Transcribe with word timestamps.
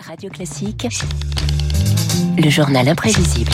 Radio 0.00 0.28
Classique, 0.28 0.88
le 2.36 2.50
journal 2.50 2.88
imprévisible. 2.88 3.52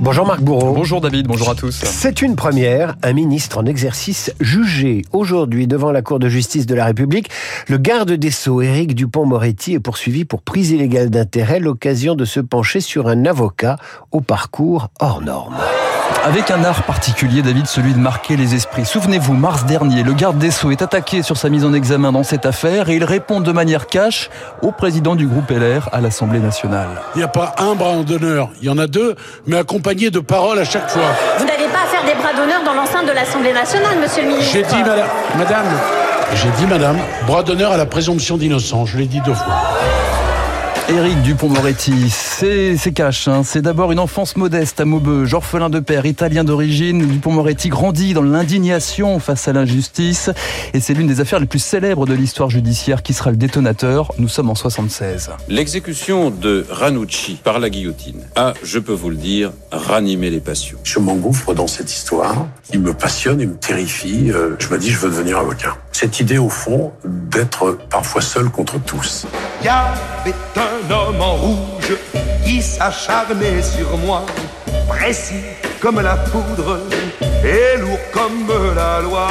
Bonjour 0.00 0.26
Marc 0.26 0.40
Bourreau. 0.40 0.72
Bonjour 0.72 1.00
David, 1.00 1.26
bonjour 1.26 1.50
à 1.50 1.54
tous. 1.54 1.84
C'est 1.84 2.22
une 2.22 2.36
première, 2.36 2.96
un 3.02 3.12
ministre 3.12 3.58
en 3.58 3.66
exercice 3.66 4.32
jugé 4.40 5.02
aujourd'hui 5.12 5.66
devant 5.66 5.92
la 5.92 6.02
Cour 6.02 6.18
de 6.18 6.28
justice 6.28 6.66
de 6.66 6.74
la 6.74 6.86
République. 6.86 7.30
Le 7.68 7.76
garde 7.76 8.12
des 8.12 8.30
Sceaux, 8.30 8.62
Éric 8.62 8.94
Dupont-Moretti, 8.94 9.74
est 9.74 9.80
poursuivi 9.80 10.24
pour 10.24 10.42
prise 10.42 10.70
illégale 10.70 11.10
d'intérêt, 11.10 11.60
l'occasion 11.60 12.14
de 12.14 12.24
se 12.24 12.40
pencher 12.40 12.80
sur 12.80 13.06
un 13.06 13.26
avocat 13.26 13.76
au 14.12 14.20
parcours 14.20 14.88
hors 15.00 15.20
norme. 15.20 15.56
Avec 16.26 16.50
un 16.50 16.64
art 16.64 16.82
particulier, 16.82 17.40
David, 17.40 17.68
celui 17.68 17.94
de 17.94 18.00
marquer 18.00 18.36
les 18.36 18.56
esprits. 18.56 18.84
Souvenez-vous, 18.84 19.34
mars 19.34 19.64
dernier, 19.64 20.02
le 20.02 20.12
garde 20.12 20.38
des 20.38 20.50
Sceaux 20.50 20.72
est 20.72 20.82
attaqué 20.82 21.22
sur 21.22 21.36
sa 21.36 21.48
mise 21.48 21.64
en 21.64 21.72
examen 21.72 22.10
dans 22.10 22.24
cette 22.24 22.46
affaire 22.46 22.88
et 22.88 22.96
il 22.96 23.04
répond 23.04 23.40
de 23.40 23.52
manière 23.52 23.86
cash 23.86 24.28
au 24.60 24.72
président 24.72 25.14
du 25.14 25.28
groupe 25.28 25.48
LR 25.50 25.88
à 25.92 26.00
l'Assemblée 26.00 26.40
nationale. 26.40 26.88
Il 27.14 27.18
n'y 27.18 27.22
a 27.22 27.28
pas 27.28 27.54
un 27.58 27.76
bras 27.76 27.94
d'honneur, 28.02 28.48
il 28.60 28.66
y 28.66 28.70
en 28.70 28.76
a 28.76 28.88
deux, 28.88 29.14
mais 29.46 29.56
accompagnés 29.56 30.10
de 30.10 30.18
paroles 30.18 30.58
à 30.58 30.64
chaque 30.64 30.90
fois. 30.90 31.14
Vous 31.38 31.44
n'avez 31.44 31.68
pas 31.68 31.84
à 31.84 31.86
faire 31.86 32.04
des 32.04 32.20
bras 32.20 32.32
d'honneur 32.32 32.64
dans 32.64 32.74
l'enceinte 32.74 33.06
de 33.06 33.12
l'Assemblée 33.12 33.52
nationale, 33.52 33.96
monsieur 34.00 34.22
le 34.24 34.28
ministre. 34.30 34.50
J'ai 34.52 34.64
dit, 34.64 34.82
madame, 34.82 35.06
madame, 35.38 35.66
j'ai 36.34 36.50
dit, 36.58 36.66
madame, 36.66 36.96
bras 37.28 37.44
d'honneur 37.44 37.70
à 37.70 37.76
la 37.76 37.86
présomption 37.86 38.36
d'innocence, 38.36 38.88
je 38.88 38.98
l'ai 38.98 39.06
dit 39.06 39.20
deux 39.20 39.34
fois. 39.34 39.54
Éric 40.88 41.20
Dupont-Moretti, 41.22 42.10
c'est 42.10 42.92
cash. 42.94 43.26
Hein. 43.26 43.42
C'est 43.44 43.60
d'abord 43.60 43.90
une 43.90 43.98
enfance 43.98 44.36
modeste 44.36 44.78
à 44.78 44.84
Maubeuge, 44.84 45.34
orphelin 45.34 45.68
de 45.68 45.80
père, 45.80 46.06
italien 46.06 46.44
d'origine. 46.44 47.04
Dupont-Moretti 47.04 47.70
grandit 47.70 48.14
dans 48.14 48.22
l'indignation 48.22 49.18
face 49.18 49.48
à 49.48 49.52
l'injustice. 49.52 50.30
Et 50.74 50.80
c'est 50.80 50.94
l'une 50.94 51.08
des 51.08 51.20
affaires 51.20 51.40
les 51.40 51.46
plus 51.46 51.58
célèbres 51.58 52.06
de 52.06 52.14
l'histoire 52.14 52.50
judiciaire 52.50 53.02
qui 53.02 53.14
sera 53.14 53.32
le 53.32 53.36
détonateur. 53.36 54.12
Nous 54.18 54.28
sommes 54.28 54.48
en 54.48 54.54
76. 54.54 55.30
L'exécution 55.48 56.30
de 56.30 56.64
Ranucci 56.70 57.40
par 57.42 57.58
la 57.58 57.68
guillotine 57.68 58.22
a, 58.36 58.54
je 58.62 58.78
peux 58.78 58.94
vous 58.94 59.10
le 59.10 59.16
dire, 59.16 59.50
ranimé 59.72 60.30
les 60.30 60.40
passions. 60.40 60.78
Je 60.84 61.00
m'engouffre 61.00 61.52
dans 61.52 61.66
cette 61.66 61.92
histoire. 61.92 62.46
Il 62.72 62.80
me 62.80 62.94
passionne, 62.94 63.40
il 63.40 63.48
me 63.48 63.56
terrifie. 63.56 64.30
Euh, 64.30 64.54
je 64.60 64.68
me 64.68 64.78
dis, 64.78 64.90
je 64.90 64.98
veux 64.98 65.10
devenir 65.10 65.38
avocat. 65.38 65.76
Cette 65.98 66.20
idée, 66.20 66.36
au 66.36 66.50
fond, 66.50 66.92
d'être 67.06 67.78
parfois 67.88 68.20
seul 68.20 68.50
contre 68.50 68.78
tous. 68.78 69.26
Il 69.62 69.64
y 69.64 69.68
avait 69.70 70.34
un 70.54 70.92
homme 70.92 71.22
en 71.22 71.36
rouge 71.36 71.96
qui 72.44 72.60
s'acharnait 72.60 73.62
sur 73.62 73.96
moi, 73.96 74.26
précis 74.88 75.40
comme 75.80 76.02
la 76.02 76.16
poudre 76.16 76.80
et 77.42 77.78
lourd 77.80 77.98
comme 78.12 78.46
la 78.74 79.00
loi. 79.00 79.28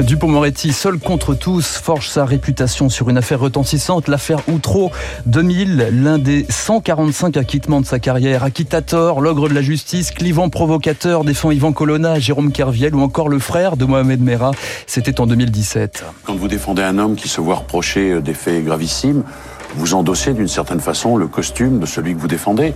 Dupont-Moretti, 0.00 0.72
seul 0.72 0.98
contre 0.98 1.34
tous, 1.34 1.76
forge 1.76 2.08
sa 2.08 2.24
réputation 2.24 2.88
sur 2.88 3.10
une 3.10 3.16
affaire 3.16 3.40
retentissante, 3.40 4.08
l'affaire 4.08 4.40
Outreau 4.48 4.90
2000, 5.26 5.88
l'un 5.92 6.18
des 6.18 6.46
145 6.48 7.36
acquittements 7.36 7.80
de 7.80 7.86
sa 7.86 7.98
carrière. 7.98 8.42
Acquittator, 8.42 9.20
l'ogre 9.20 9.48
de 9.48 9.54
la 9.54 9.62
justice, 9.62 10.10
clivant 10.10 10.48
provocateur, 10.48 11.24
défend 11.24 11.52
Yvan 11.52 11.72
Colonna, 11.72 12.18
Jérôme 12.18 12.50
Kerviel 12.50 12.94
ou 12.94 13.02
encore 13.02 13.28
le 13.28 13.38
frère 13.38 13.76
de 13.76 13.84
Mohamed 13.84 14.20
Merah. 14.20 14.50
C'était 14.86 15.20
en 15.20 15.26
2017. 15.26 16.04
Quand 16.24 16.34
vous 16.34 16.48
défendez 16.48 16.82
un 16.82 16.98
homme 16.98 17.14
qui 17.14 17.28
se 17.28 17.40
voit 17.40 17.56
reprocher 17.56 18.20
des 18.20 18.34
faits 18.34 18.64
gravissimes, 18.64 19.22
vous 19.76 19.94
endossez 19.94 20.32
d'une 20.32 20.48
certaine 20.48 20.80
façon 20.80 21.16
le 21.16 21.26
costume 21.26 21.78
de 21.78 21.86
celui 21.86 22.14
que 22.14 22.18
vous 22.20 22.28
défendez. 22.28 22.74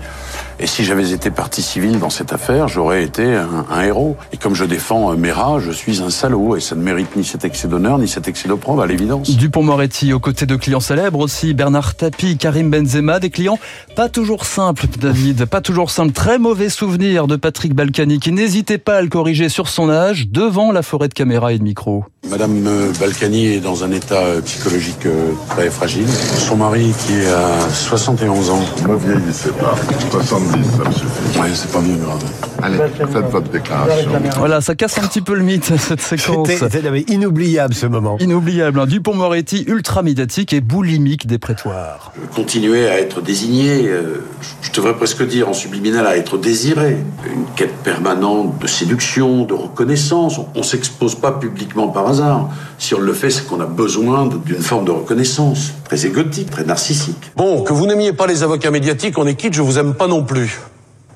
Et 0.61 0.67
si 0.67 0.85
j'avais 0.85 1.13
été 1.13 1.31
partie 1.31 1.63
civile 1.63 1.99
dans 1.99 2.11
cette 2.11 2.33
affaire, 2.33 2.69
j'aurais 2.69 3.05
été 3.05 3.35
un, 3.71 3.83
héros. 3.83 4.17
Et 4.33 4.37
comme 4.37 4.55
je 4.55 4.65
défends 4.65 5.15
Mera, 5.17 5.61
je 5.61 5.71
suis 5.71 6.03
un 6.03 6.11
salaud 6.11 6.57
et 6.57 6.61
ça 6.61 6.75
ne 6.75 6.83
mérite 6.83 7.17
ni 7.17 7.25
cet 7.25 7.45
excès 7.45 7.69
d'honneur 7.69 7.99
ni 7.99 8.09
cet 8.09 8.29
excès 8.29 8.49
d'opprobre, 8.49 8.83
à 8.83 8.87
l'évidence. 8.87 9.31
Dupont-Moretti, 9.31 10.13
aux 10.13 10.21
côtés 10.21 10.47
de 10.47 10.57
clients 10.57 10.81
célèbres 10.81 11.21
aussi, 11.21 11.55
Bernard 11.55 11.95
Tapie, 11.95 12.37
Karim 12.37 12.71
Benzema, 12.71 13.21
des 13.21 13.31
clients 13.31 13.59
pas 13.97 14.09
toujours 14.09 14.47
simples, 14.47 14.87
David, 15.01 15.47
pas 15.47 15.61
toujours 15.61 15.91
simples. 15.91 16.13
Très 16.13 16.39
mauvais 16.39 16.69
souvenir 16.69 17.27
de 17.27 17.37
Patrick 17.37 17.75
Balkany 17.75 18.21
qui 18.21 18.33
n'hésitait 18.33 18.79
pas 18.79 18.99
à 18.99 19.03
le 19.03 19.09
corriger 19.09 19.49
sur 19.49 19.69
son 19.69 19.91
âge 19.91 20.29
devant 20.29 20.73
la 20.73 20.83
forêt 20.83 21.09
de 21.09 21.15
caméras 21.15 21.53
et 21.53 21.59
de 21.59 21.65
micros. 21.65 22.05
Madame 22.31 22.93
Balkany 23.01 23.55
est 23.55 23.61
dans 23.61 23.85
un 23.85 23.93
état 23.93 24.23
psychologique 24.45 25.07
très 25.49 25.71
fragile. 25.71 26.07
Son 26.09 26.57
mari, 26.57 26.93
qui 27.07 27.15
est 27.15 27.29
à 27.29 27.71
71 27.71 28.51
ans. 28.51 28.61
Ne 28.89 28.97
vieillissez 28.97 29.51
pas. 29.51 29.75
70, 30.11 30.69
ça 30.77 30.89
me 30.89 30.93
suffit. 30.93 31.39
Ouais, 31.41 31.49
c'est 31.55 31.73
pas 31.73 31.81
bien 31.81 31.97
grave. 31.97 32.23
Allez, 32.63 32.79
faites 32.79 33.31
votre 33.31 33.51
déclaration. 33.51 34.11
Voilà, 34.37 34.61
ça 34.61 34.75
casse 34.75 34.99
un 34.99 35.07
petit 35.07 35.21
peu 35.21 35.35
le 35.35 35.43
mythe, 35.43 35.73
cette 35.79 36.01
séquence. 36.01 36.49
C'était 36.49 36.83
inoubliable 37.09 37.75
ce 37.75 37.87
moment. 37.87 38.17
Inoubliable. 38.19 38.81
Hein. 38.81 38.87
Dupont-Moretti, 38.87 39.65
ultra 39.69 40.03
médiatique 40.03 40.53
et 40.53 40.61
boulimique 40.61 41.27
des 41.27 41.39
prétoires. 41.39 42.13
Continuer 42.35 42.89
à 42.89 42.99
être 42.99 43.21
désigné, 43.21 43.89
euh, 43.89 44.25
je 44.63 44.73
devrais 44.73 44.95
presque 44.95 45.27
dire 45.27 45.49
en 45.49 45.53
subliminal, 45.53 46.07
à 46.07 46.17
être 46.17 46.39
désiré. 46.39 46.97
Une 47.33 47.45
quête 47.57 47.75
permanente 47.77 48.59
de 48.61 48.67
séduction, 48.67 49.45
de 49.45 49.55
reconnaissance. 49.55 50.41
On 50.55 50.63
s'expose 50.63 51.15
pas 51.15 51.33
publiquement 51.33 51.89
par 51.89 52.09
hasard. 52.09 52.51
Si 52.79 52.95
on 52.95 53.01
le 53.01 53.13
fait, 53.13 53.31
c'est 53.31 53.47
qu'on 53.47 53.61
a 53.61 53.67
besoin 53.67 54.29
d'une 54.45 54.63
forme 54.63 54.85
de 54.85 54.93
reconnaissance. 54.93 55.73
Très 55.85 56.07
égotique, 56.07 56.51
très 56.51 56.65
narcissique. 56.65 57.33
Bon, 57.37 57.63
que 57.63 57.73
vous 57.73 57.87
n'aimiez 57.87 58.13
pas 58.13 58.27
les 58.27 58.43
avocats 58.43 58.71
médiatiques, 58.71 59.19
on 59.19 59.27
est 59.27 59.35
quitte, 59.35 59.55
je 59.55 59.63
vous 59.63 59.79
aime 59.79 59.95
pas 59.95 60.07
non 60.07 60.25
plus. 60.25 60.59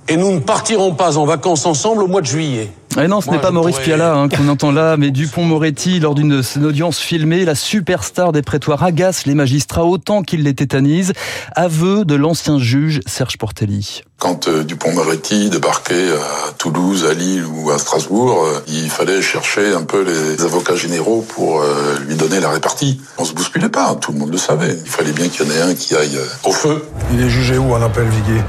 Et 0.08 0.16
nous 0.16 0.32
ne 0.32 0.40
partirons 0.40 0.94
pas 0.94 1.16
en 1.16 1.24
vacances 1.24 1.64
ensemble 1.64 2.02
au 2.02 2.08
mois 2.08 2.20
de 2.20 2.26
juillet. 2.26 2.70
Et 3.00 3.08
non, 3.08 3.20
ce 3.22 3.30
n'est 3.30 3.38
pas 3.38 3.50
Maurice 3.50 3.76
pourrais... 3.76 3.86
Piala 3.86 4.14
hein, 4.14 4.28
qu'on 4.28 4.48
entend 4.48 4.70
là, 4.70 4.96
mais 4.98 5.10
Dupont-Moretti, 5.10 6.00
lors 6.00 6.14
d'une 6.14 6.42
audience 6.62 6.98
filmée, 6.98 7.44
la 7.44 7.54
superstar 7.54 8.32
des 8.32 8.42
prétoires 8.42 8.82
agace 8.82 9.24
les 9.24 9.34
magistrats 9.34 9.84
autant 9.84 10.22
qu'il 10.22 10.42
les 10.42 10.54
tétanise. 10.54 11.12
Aveu 11.54 12.04
de 12.04 12.14
l'ancien 12.14 12.58
juge 12.58 13.00
Serge 13.06 13.38
Portelli. 13.38 14.02
Quand 14.18 14.48
euh, 14.48 14.62
Dupont-Moretti 14.62 15.48
débarquait 15.48 16.10
à 16.12 16.52
Toulouse, 16.58 17.06
à 17.08 17.14
Lille 17.14 17.46
ou 17.46 17.70
à 17.70 17.78
Strasbourg, 17.78 18.44
euh, 18.44 18.60
il 18.68 18.91
fallait 18.91 19.22
chercher 19.22 19.72
un 19.72 19.84
peu 19.84 20.02
les 20.02 20.44
avocats 20.44 20.76
généraux 20.76 21.24
pour 21.26 21.62
euh, 21.62 21.98
lui 22.06 22.16
donner 22.16 22.41
la 22.41 22.50
répartie. 22.50 23.00
On 23.16 23.24
se 23.24 23.32
bousculait 23.32 23.70
pas, 23.70 23.94
tout 23.94 24.12
le 24.12 24.18
monde 24.18 24.32
le 24.32 24.38
savait. 24.38 24.76
Il 24.84 24.91
fallait 24.91 25.12
bien 25.12 25.28
qu'il 25.28 25.46
y 25.46 25.48
en 25.48 25.52
ait 25.52 25.62
un 25.62 25.74
qui 25.74 25.96
aille 25.96 26.18
au 26.44 26.52
feu. 26.52 26.84
Il 27.12 27.20
est 27.22 27.30
jugé 27.30 27.56
où 27.56 27.72
en 27.72 27.80
appel, 27.80 28.06
Viguier? 28.08 28.42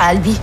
À 0.00 0.08
Albi. 0.08 0.40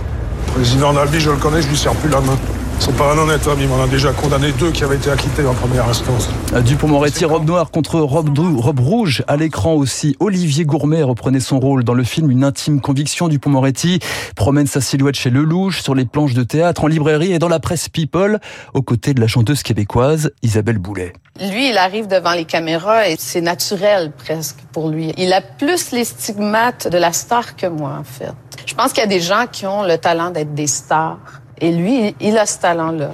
Président 0.54 0.92
d'Albi, 0.92 1.20
je 1.20 1.30
le 1.30 1.36
connais, 1.36 1.62
je 1.62 1.68
lui 1.68 1.76
sers 1.76 1.94
plus 1.94 2.10
la 2.10 2.20
main. 2.20 2.38
C'est 2.80 2.96
pas 2.96 3.12
un 3.12 3.18
honnête 3.18 3.46
homme, 3.46 3.58
il 3.60 3.68
m'en 3.68 3.82
a 3.82 3.86
déjà 3.86 4.10
condamné 4.12 4.52
deux 4.52 4.70
qui 4.70 4.84
avaient 4.84 4.96
été 4.96 5.10
acquittés 5.10 5.44
en 5.44 5.52
première 5.52 5.86
instance. 5.86 6.30
Dupont-Moretti, 6.64 7.26
robe 7.26 7.46
noire 7.46 7.70
contre 7.70 8.00
robe, 8.00 8.30
robe 8.38 8.80
rouge. 8.80 9.22
À 9.28 9.36
l'écran 9.36 9.74
aussi, 9.74 10.16
Olivier 10.18 10.64
Gourmet 10.64 11.02
reprenait 11.02 11.40
son 11.40 11.60
rôle 11.60 11.84
dans 11.84 11.92
le 11.92 12.04
film 12.04 12.30
Une 12.30 12.42
intime 12.42 12.80
conviction. 12.80 13.28
Dupont-Moretti 13.28 14.00
promène 14.34 14.66
sa 14.66 14.80
silhouette 14.80 15.16
chez 15.16 15.28
Lelouch, 15.28 15.82
sur 15.82 15.94
les 15.94 16.06
planches 16.06 16.32
de 16.32 16.42
théâtre, 16.42 16.84
en 16.84 16.86
librairie 16.86 17.32
et 17.32 17.38
dans 17.38 17.48
la 17.48 17.60
presse 17.60 17.90
People, 17.90 18.40
aux 18.72 18.82
côtés 18.82 19.12
de 19.12 19.20
la 19.20 19.28
chanteuse 19.28 19.62
québécoise 19.62 20.30
Isabelle 20.42 20.78
Boulet. 20.78 21.12
Lui, 21.38 21.68
il 21.68 21.76
arrive 21.76 22.06
devant 22.06 22.32
les 22.32 22.46
caméras 22.46 23.08
et 23.08 23.16
c'est 23.18 23.42
naturel 23.42 24.10
presque 24.10 24.56
pour 24.72 24.88
lui. 24.88 25.12
Il 25.18 25.34
a 25.34 25.42
plus 25.42 25.92
les 25.92 26.04
stigmates 26.04 26.88
de 26.88 26.96
la 26.96 27.12
star 27.12 27.56
que 27.56 27.66
moi, 27.66 27.98
en 28.00 28.04
fait. 28.04 28.32
Je 28.70 28.76
pense 28.76 28.92
qu'il 28.92 29.00
y 29.00 29.04
a 29.04 29.08
des 29.08 29.20
gens 29.20 29.46
qui 29.50 29.66
ont 29.66 29.82
le 29.82 29.98
talent 29.98 30.30
d'être 30.30 30.54
des 30.54 30.68
stars. 30.68 31.18
Et 31.60 31.72
lui, 31.72 32.14
il 32.20 32.38
a 32.38 32.46
ce 32.46 32.60
talent-là. 32.60 33.10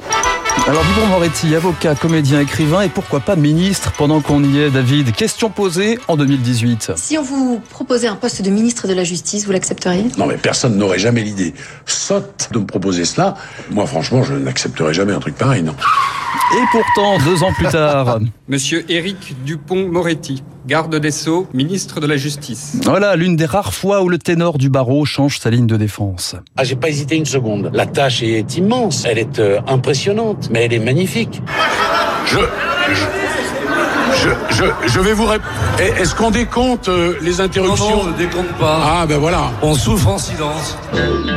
Alors 0.69 0.85
Dupont-Moretti, 0.85 1.55
avocat, 1.55 1.95
comédien, 1.95 2.41
écrivain 2.41 2.83
et 2.83 2.91
pourquoi 2.91 3.21
pas 3.21 3.37
ministre 3.37 3.93
pendant 3.97 4.21
qu'on 4.21 4.45
y 4.45 4.59
est, 4.59 4.71
David 4.71 5.13
Question 5.13 5.49
posée 5.49 5.99
en 6.09 6.19
2018. 6.19 6.93
Si 6.97 7.17
on 7.17 7.23
vous 7.23 7.63
proposait 7.71 8.07
un 8.07 8.17
poste 8.17 8.43
de 8.43 8.51
ministre 8.51 8.87
de 8.87 8.93
la 8.93 9.03
Justice, 9.03 9.47
vous 9.47 9.53
l'accepteriez? 9.53 10.09
Non 10.19 10.27
mais 10.27 10.37
personne 10.37 10.77
n'aurait 10.77 10.99
jamais 10.99 11.23
l'idée 11.23 11.55
sotte 11.87 12.51
de 12.53 12.59
me 12.59 12.67
proposer 12.67 13.07
cela. 13.07 13.35
Moi 13.71 13.87
franchement, 13.87 14.23
je 14.25 14.35
n'accepterais 14.35 14.93
jamais 14.93 15.15
un 15.15 15.21
truc 15.21 15.37
pareil, 15.37 15.63
non. 15.63 15.75
Et 16.53 16.65
pourtant, 16.71 17.17
deux 17.25 17.43
ans 17.43 17.53
plus 17.55 17.69
tard... 17.69 18.19
Monsieur 18.49 18.85
Éric 18.91 19.43
Dupont-Moretti, 19.45 20.43
garde 20.67 20.97
des 20.97 21.11
Sceaux, 21.11 21.47
ministre 21.55 22.01
de 22.01 22.07
la 22.07 22.17
Justice. 22.17 22.79
Voilà, 22.83 23.17
l'une 23.17 23.37
des 23.37 23.45
rares 23.45 23.73
fois 23.73 24.03
où 24.03 24.09
le 24.09 24.19
ténor 24.19 24.59
du 24.59 24.69
barreau 24.69 25.05
change 25.05 25.39
sa 25.39 25.51
ligne 25.51 25.67
de 25.67 25.77
défense. 25.77 26.35
Ah, 26.57 26.65
j'ai 26.65 26.77
pas 26.77 26.89
hésité 26.89 27.17
une 27.17 27.27
seconde. 27.27 27.71
La 27.73 27.87
tâche 27.87 28.23
est 28.23 28.57
immense, 28.57 29.05
elle 29.05 29.19
est 29.19 29.39
euh, 29.39 29.61
impressionnante, 29.67 30.49
mais 30.51 30.65
elle 30.65 30.73
est 30.73 30.79
magnifique. 30.79 31.41
Je... 32.27 32.39
je... 32.39 33.26
Je, 34.23 34.31
je, 34.55 34.65
je, 34.89 35.01
vais 35.01 35.13
vous 35.13 35.27
répondre. 35.27 35.51
Est-ce 35.79 36.15
qu'on 36.15 36.31
décompte 36.31 36.89
euh, 36.89 37.15
les 37.21 37.41
interruptions 37.41 37.91
Non, 37.91 37.97
non, 37.97 38.03
on 38.03 38.11
ne 38.13 38.17
décompte 38.17 38.53
pas. 38.59 38.81
Ah, 38.83 39.07
ben 39.07 39.19
voilà. 39.19 39.51
On 39.63 39.75
souffre 39.75 40.09
en 40.09 40.19
silence. 40.19 40.77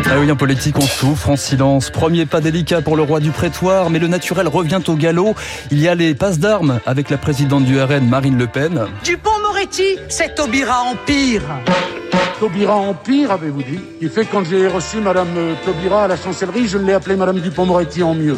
Ah 0.06 0.16
oui, 0.20 0.32
en 0.32 0.36
politique, 0.36 0.78
on 0.78 0.82
souffre 0.82 1.30
en 1.30 1.36
silence. 1.36 1.90
Premier 1.90 2.26
pas 2.26 2.42
délicat 2.42 2.82
pour 2.82 2.96
le 2.96 3.04
roi 3.04 3.20
du 3.20 3.32
prétoire, 3.32 3.90
mais 3.90 4.00
le 4.00 4.08
naturel 4.08 4.48
revient 4.48 4.80
au 4.88 4.96
galop. 4.96 5.36
Il 5.72 5.80
y 5.80 5.88
a 5.88 5.96
les 5.96 6.16
passes 6.16 6.40
d'armes 6.40 6.80
avec 6.86 7.10
la 7.10 7.18
présidente 7.18 7.66
du 7.66 7.80
RN, 7.82 8.08
Marine 8.08 8.38
Le 8.38 8.48
Pen. 8.48 8.88
Dupont-Moretti, 9.04 9.98
c'est 10.08 10.36
Taubira 10.36 10.82
Empire. 10.84 11.42
Taubira 12.40 12.76
Empire, 12.76 13.32
avez-vous 13.32 13.64
dit? 13.64 13.80
Il 14.02 14.10
fait 14.10 14.26
quand 14.26 14.46
j'ai 14.46 14.68
reçu 14.68 14.98
Madame 14.98 15.28
Taubira 15.66 16.06
à 16.06 16.08
la 16.08 16.16
chancellerie, 16.16 16.68
je 16.68 16.78
l'ai 16.78 16.94
appelée 16.94 17.18
Madame 17.18 17.40
Dupont-Moretti 17.40 18.02
en 18.02 18.14
mieux. 18.16 18.38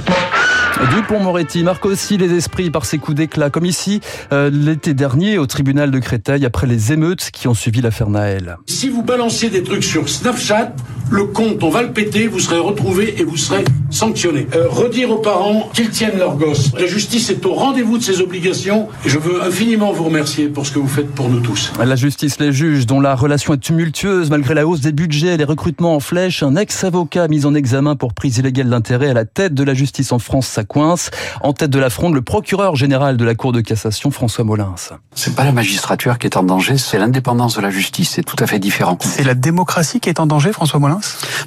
Dupont-Moretti 0.89 1.63
marque 1.63 1.86
aussi 1.86 2.18
les 2.18 2.33
esprits 2.33 2.72
par 2.72 2.86
ses 2.86 2.98
coups 2.98 3.16
d'éclat, 3.16 3.50
comme 3.50 3.66
ici 3.66 4.01
euh, 4.33 4.50
l'été 4.51 4.94
dernier 4.94 5.38
au 5.38 5.45
tribunal 5.45 5.92
de 5.92 6.00
Créteil 6.00 6.44
après 6.45 6.66
les 6.66 6.92
émeutes 6.92 7.30
qui 7.31 7.48
ont 7.48 7.54
suivi 7.54 7.81
l'affaire 7.81 8.10
Naël. 8.10 8.57
Si 8.66 8.89
vous 8.89 9.04
balancez 9.04 9.50
des 9.50 9.63
trucs 9.63 9.83
sur 9.83 10.10
Snapchat, 10.10 10.74
le 11.12 11.25
compte, 11.25 11.62
on 11.62 11.69
va 11.69 11.84
le 11.84 11.92
péter, 11.92 12.28
vous 12.28 12.40
serez 12.40 12.58
retrouvé 12.58 13.16
et 13.19 13.24
vous 13.25 13.38
serez 13.38 13.63
sanctionné. 13.90 14.48
Euh, 14.56 14.68
redire 14.69 15.12
aux 15.12 15.18
parents 15.18 15.69
qu'ils 15.74 15.90
tiennent 15.90 16.18
leur 16.18 16.38
gosse. 16.38 16.72
La 16.80 16.88
justice 16.88 17.30
est 17.30 17.46
au 17.46 17.54
rendez-vous 17.54 17.98
de 17.98 18.04
ses 18.04 18.22
obligations 18.22 18.88
et 19.06 19.10
je 19.10 19.19
veux 19.19 19.44
infiniment 19.44 19.92
vous 19.92 20.06
remercier 20.06 20.48
pour 20.48 20.66
ce 20.66 20.72
que 20.72 20.80
vous 20.80 20.88
faites 20.88 21.12
pour 21.12 21.28
nous 21.28 21.42
tous. 21.42 21.74
La 21.84 21.98
justice 21.98 22.40
les 22.40 22.54
juges, 22.54 22.86
dont 22.86 23.02
la 23.02 23.13
relation 23.16 23.54
est 23.54 23.58
tumultueuse 23.58 24.30
malgré 24.30 24.54
la 24.54 24.66
hausse 24.66 24.80
des 24.80 24.94
budgets, 24.94 25.36
les 25.36 25.44
recrutements 25.44 25.96
en 25.96 26.00
flèche, 26.00 26.44
un 26.44 26.56
ex-avocat 26.56 27.28
mis 27.28 27.46
en 27.46 27.54
examen 27.54 27.98
pour 27.98 28.13
prise 28.13 28.38
illégale 28.38 28.69
d'intérêt 28.69 29.10
à 29.10 29.13
la 29.13 29.25
tête 29.25 29.54
de 29.54 29.63
la 29.63 29.74
justice 29.74 30.13
en 30.13 30.19
France, 30.19 30.48
ça 30.48 30.63
coince. 30.63 31.12
En 31.42 31.52
tête 31.52 31.72
de 31.72 31.80
la 31.80 31.90
fronde, 31.90 32.13
le 32.13 32.22
procureur 32.22 32.78
général 32.78 33.18
de 33.18 33.25
la 33.25 33.36
Cour 33.36 33.52
de 33.52 33.60
cassation, 33.60 34.12
François 34.12 34.46
Molins. 34.46 34.75
C'est 35.13 35.36
pas 35.36 35.44
la 35.44 35.52
magistrature 35.52 36.18
qui 36.18 36.28
est 36.28 36.38
en 36.38 36.44
danger, 36.44 36.78
c'est 36.78 36.98
l'indépendance 36.98 37.58
de 37.58 37.62
la 37.62 37.69
justice. 37.69 38.12
C'est 38.12 38.24
tout 38.24 38.38
à 38.40 38.48
fait 38.48 38.60
différent. 38.60 38.98
C'est 39.02 39.25
la 39.25 39.34
démocratie 39.34 40.00
qui 40.00 40.08
est 40.08 40.22
en 40.22 40.25
danger, 40.25 40.54
François 40.54 40.80
Molins? 40.80 41.00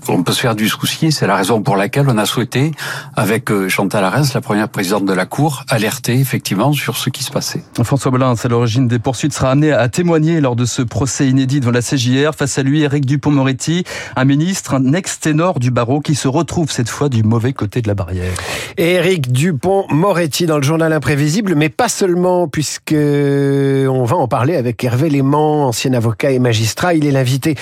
On 0.08 0.22
peut 0.22 0.32
se 0.32 0.40
faire 0.40 0.54
du 0.54 0.68
souci, 0.68 1.12
c'est 1.12 1.26
la 1.26 1.36
raison 1.36 1.62
pour 1.62 1.76
laquelle 1.76 2.06
on 2.08 2.18
a 2.18 2.26
souhaité, 2.26 2.72
avec 3.16 3.50
euh, 3.50 3.68
Chantal 3.68 4.04
Arès, 4.04 4.34
la 4.34 4.40
première 4.40 4.68
présidente 4.68 5.06
de 5.06 5.12
la 5.12 5.26
Cour, 5.26 5.64
alerter 5.68 6.18
effectivement 6.18 6.72
sur 6.72 6.96
ce 6.96 7.10
qui 7.10 7.22
se 7.22 7.30
passait. 7.30 7.62
François 7.82 8.10
Molins, 8.10 8.34
à 8.42 8.48
l'origine 8.48 8.88
des 8.88 8.98
poursuites, 8.98 9.32
sera 9.32 9.50
amené 9.50 9.72
à 9.72 9.88
témoigner 9.88 10.40
lors 10.40 10.56
de 10.56 10.64
ce 10.64 10.82
procès 10.82 11.28
inédit 11.28 11.60
devant 11.60 11.72
la 11.72 11.80
CJR. 11.80 12.34
Face 12.36 12.58
à 12.58 12.62
lui, 12.62 12.82
Éric 12.82 13.06
Dupont-Moretti, 13.06 13.84
un 14.16 14.24
ministre, 14.24 14.74
un 14.74 14.92
ex-ténor 14.92 15.58
du 15.58 15.70
barreau 15.70 16.00
qui 16.00 16.14
se 16.14 16.28
retrouve 16.28 16.70
cette 16.70 16.88
fois 16.88 17.08
du 17.08 17.22
mauvais 17.22 17.52
côté 17.52 17.82
de 17.82 17.88
la 17.88 17.94
barrière. 17.94 18.32
Éric 18.76 19.32
Dupont-Moretti 19.32 20.46
dans 20.46 20.56
le 20.56 20.62
journal 20.62 20.92
imprévisible, 20.92 21.54
mais 21.54 21.68
pas 21.68 21.88
seulement, 21.88 22.48
puisque 22.48 22.94
on 22.94 24.04
va 24.04 24.16
en 24.16 24.28
parler 24.28 24.56
avec 24.56 24.82
Hervé 24.84 25.10
Léman, 25.10 25.68
ancien 25.68 25.92
avocat 25.92 26.30
et 26.30 26.38
magistrat. 26.38 26.94
Il 26.94 27.06
est 27.06 27.10
l'invité, 27.10 27.56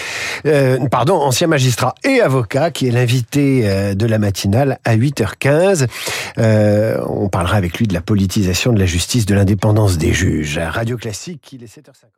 euh, 0.46 0.78
pardon, 0.90 1.16
ancien 1.16 1.46
magistrat 1.46 1.81
et 2.04 2.20
avocat, 2.20 2.70
qui 2.70 2.86
est 2.86 2.90
l'invité 2.90 3.62
euh, 3.64 3.94
de 3.94 4.06
la 4.06 4.18
matinale 4.18 4.78
à 4.84 4.96
8h15. 4.96 5.88
Euh, 6.38 7.02
on 7.08 7.28
parlera 7.28 7.56
avec 7.56 7.78
lui 7.78 7.86
de 7.86 7.94
la 7.94 8.00
politisation 8.00 8.72
de 8.72 8.78
la 8.78 8.86
justice, 8.86 9.26
de 9.26 9.34
l'indépendance 9.34 9.98
des 9.98 10.12
juges. 10.12 10.58
Radio 10.58 10.96
Classique, 10.96 11.52
il 11.52 11.64
est 11.64 11.78
7h50. 11.78 12.12